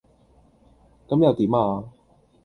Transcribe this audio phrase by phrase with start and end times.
[1.07, 1.83] 咁又點呀?